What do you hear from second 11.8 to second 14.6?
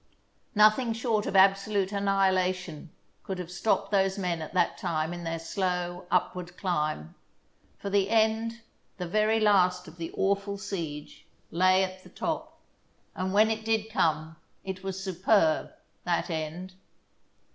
at the top. And when it did come